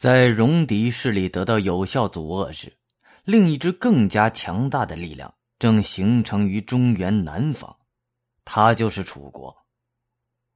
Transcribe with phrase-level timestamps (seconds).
[0.00, 2.74] 在戎狄势力得到有效阻遏时，
[3.24, 7.76] 另一支更加强大的力量正形成于中原南方，
[8.46, 9.54] 它就是楚国。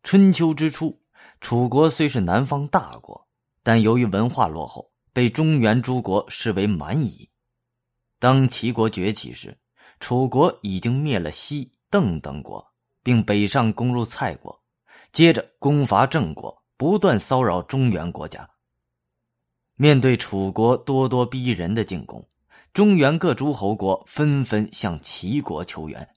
[0.02, 0.98] 春秋之初，
[1.42, 3.28] 楚国虽是南方大国，
[3.62, 7.28] 但由于文化落后，被中原诸国视为蛮夷。
[8.18, 9.54] 当齐国崛起时，
[10.00, 12.66] 楚国已经灭了西邓等国，
[13.02, 14.58] 并北上攻入蔡国，
[15.12, 18.48] 接着攻伐郑国，不断骚扰中原国家。
[19.76, 22.24] 面对楚国咄咄逼人的进攻，
[22.72, 26.08] 中原各诸侯国纷纷向齐国求援。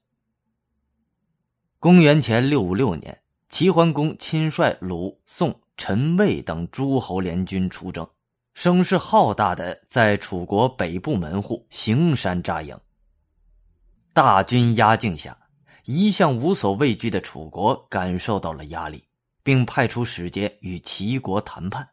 [1.80, 8.08] 公元前六五六年，齐桓公亲率鲁、宋、陈、魏等诸侯联军出征，
[8.54, 12.78] 声势浩大的在楚国北部门户行山扎营。
[14.12, 15.36] 大军压境下，
[15.84, 19.02] 一向无所畏惧的楚国感受到了压力，
[19.42, 21.88] 并派出使节与齐国谈判。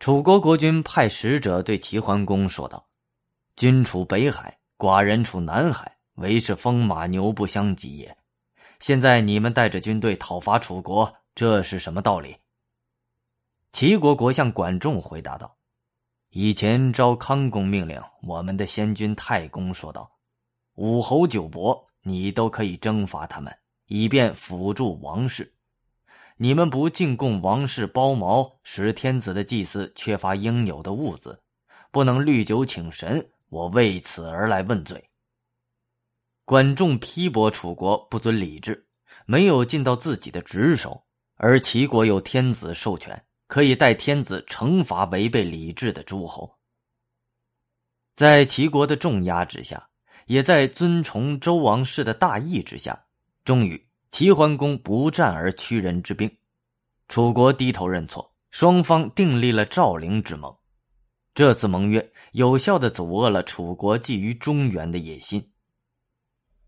[0.00, 2.88] 楚国国君派使者对齐桓公说道
[3.54, 8.16] ：“君处北海，寡人处南海，唯是风马牛不相及也。
[8.78, 12.34] 现在你们带着军队讨伐楚国，这是什么道理？”
[13.72, 15.54] 齐国国相管仲回答道
[16.32, 20.10] ：“以前昭康公命令我们的先君太公说道，
[20.76, 25.52] 武侯九伯，你都可以征伐他们，以便辅助王室。”
[26.42, 31.38] 你们不进贡王室包茅，使天子的祭祀缺乏应有的物资，
[31.90, 35.10] 不能滤酒请神，我为此而来问罪。
[36.46, 38.86] 管仲批驳楚国不遵礼制，
[39.26, 46.58] 没有尽到自己的职守，而齐国有天子授权，可以代天子惩罚违背礼制的诸侯。
[48.16, 49.90] 在齐国的重压之下，
[50.24, 52.98] 也在尊崇周王室的大义之下，
[53.44, 53.89] 终于。
[54.10, 56.30] 齐桓公不战而屈人之兵，
[57.08, 60.54] 楚国低头认错，双方订立了赵陵之盟。
[61.32, 65.52] 这次盟约有效的阻遏了楚国觊觎中原的野心。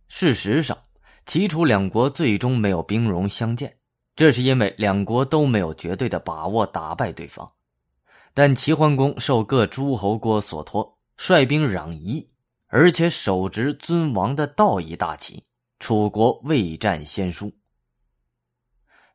[0.08, 0.78] 事实上，
[1.26, 3.76] 齐楚两国最终没有兵戎相见，
[4.14, 7.50] 这是因为两国都没有绝对的把握打败对方。
[8.32, 12.30] 但齐桓公受各诸侯国所托，率兵攘夷，
[12.68, 15.44] 而且手执尊王的道义大旗。
[15.82, 17.52] 楚国未战先输，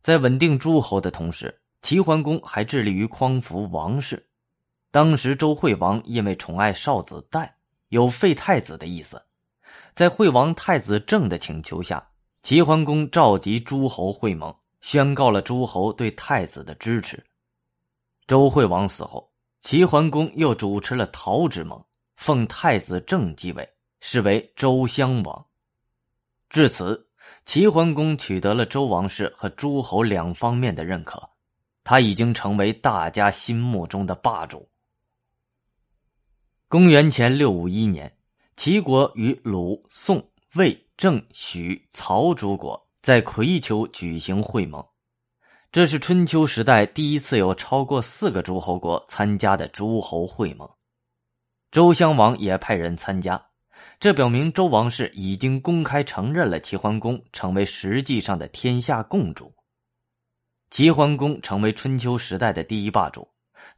[0.01, 4.29] 在稳定诸侯的同时，齐桓公还致力于匡扶王室。
[4.91, 7.55] 当时周惠王因为宠爱少子代，
[7.87, 9.25] 有废太子的意思。
[9.95, 12.05] 在惠王太子正的请求下，
[12.43, 17.25] 齐桓公召集诸侯会盟，宣告了诸侯对太子的支持。
[18.27, 21.81] 周惠王死后，齐桓公又主持了陶之盟，
[22.17, 23.65] 奉太子正继位，
[24.01, 25.46] 是为周襄王。
[26.49, 27.09] 至此，
[27.45, 31.29] 齐桓公取得了周王室和诸侯两方面的认可，
[31.83, 34.67] 他已经成为大家心目中的霸主。
[36.69, 38.17] 公元前六五一年，
[38.55, 40.25] 齐国与鲁、宋、
[40.55, 44.85] 魏、郑、许、曹诸国在葵丘举行会盟，
[45.71, 50.69] 这是春秋时代第一次有超过四个诸侯国参加的诸侯会盟。
[51.71, 53.46] 周襄王也派人参加。
[53.99, 59.51] 这表明周王室已经公开承认了齐桓公成为实际上的天下共主。
[60.69, 63.27] 齐桓公成为春秋时代的第一霸主，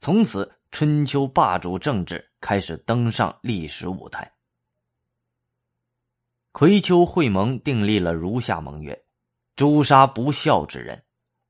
[0.01, 4.29] 从此春秋霸主政治开始登上历史舞台。
[6.51, 8.99] 葵丘会盟订立了如下盟约：
[9.55, 11.01] 诛杀不孝之人，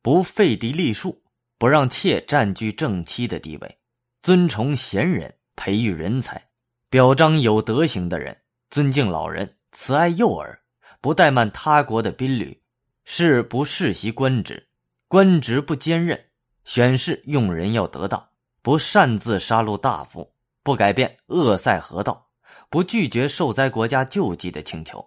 [0.04, 1.20] 不废嫡立庶，
[1.58, 3.80] 不让妾占据正妻的地位，
[4.22, 6.50] 尊崇贤人，培育人才，
[6.90, 8.38] 表彰有德行的人。
[8.70, 10.62] 尊敬老人，慈爱幼儿，
[11.02, 12.62] 不怠慢他国的宾旅，
[13.04, 14.70] 事不世袭官职，
[15.08, 16.24] 官职不兼任，
[16.66, 18.30] 选士用人要得当，
[18.62, 20.32] 不擅自杀戮大夫，
[20.62, 22.30] 不改变恶塞河道，
[22.70, 25.04] 不拒绝受灾国家救济的请求，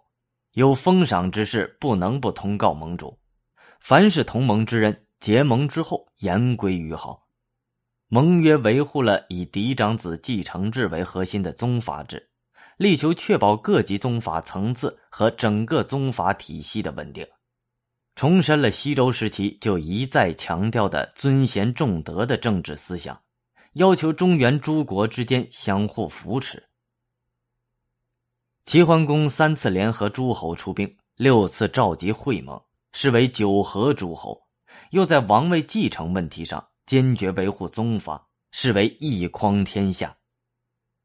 [0.55, 3.17] 有封赏之事不能不通告盟主，
[3.79, 7.29] 凡是同盟之人，结盟之后言归于好。
[8.09, 12.29] 盟约维护了以嫡长子继承制为核心的宗法制。
[12.83, 17.25] 力求确保各级宗法层次和整个宗法体系的稳定，
[18.17, 23.23] 重申了西周时期就一再强调的尊贤重德的政治思想，
[23.75, 26.61] 要求中原诸国之间相互扶持。
[28.65, 32.61] 齐桓公三次联合诸侯出兵，六次召集会盟，
[32.93, 34.37] 视为九合诸侯；
[34.91, 40.17] 又在王位继承问题上坚决维护宗法，视为一匡天下。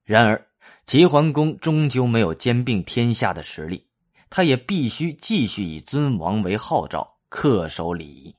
[0.03, 0.43] 然而。
[0.87, 3.85] 齐桓公终究没有兼并天下的实力，
[4.29, 8.33] 他也必须继续以尊王为号召，恪守礼仪。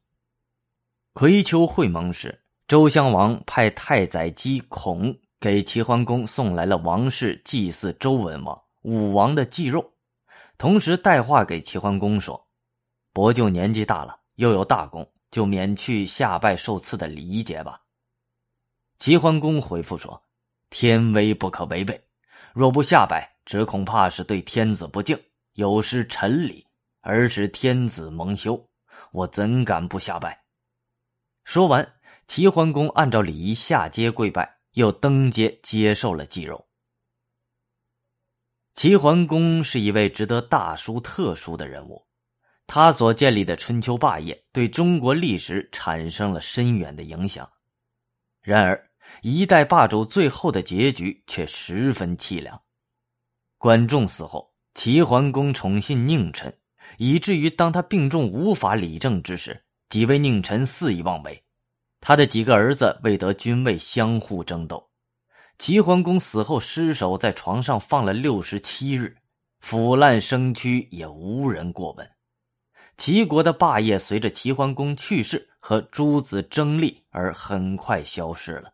[1.12, 9.92] 葵丘会盟时，周襄王派太宰姬孔给齐桓公送来了王室祭祀周文王、武王的祭肉，
[10.56, 12.48] 同时带话给齐桓公说
[13.12, 17.82] ：“伯舅年纪大了，又有大功，就免去下拜受赐的礼仪节吧。”
[18.98, 20.22] 齐桓公回复说
[20.70, 22.00] ：“天威不可违背，
[22.58, 25.16] 若不下拜，只恐怕是对天子不敬，
[25.52, 26.66] 有失臣礼，
[27.02, 28.68] 而使天子蒙羞。
[29.12, 30.42] 我怎敢不下拜？”
[31.46, 31.94] 说完，
[32.26, 36.66] 齐桓公按照礼仪下阶跪拜，又登阶接受了祭肉。
[38.74, 42.04] 齐桓公是一位值得大书特书的人物，
[42.66, 47.48] 他所建立的春秋霸业对中国历史产生了深远的影响。
[48.40, 48.87] 然而，
[49.22, 52.60] 一代霸主最后的结局却十分凄凉。
[53.58, 56.56] 管仲死后，齐桓公宠信佞臣，
[56.96, 61.42] 以至于当他病重无法理政之时，几位佞臣肆意妄为。
[62.00, 64.88] 他的几个儿子为得君位相互争斗。
[65.58, 69.16] 齐桓公死后，尸首在床上放了六十七日，
[69.58, 72.08] 腐烂生蛆也无人过问。
[72.96, 78.72] 齐国的霸业随着齐桓公去世和诸子争利而很快消失了。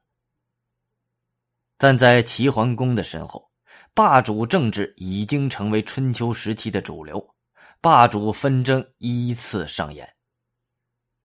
[1.77, 3.51] 但在齐桓公的身后，
[3.95, 7.25] 霸主政治已经成为春秋时期的主流，
[7.81, 10.09] 霸主纷争依次上演。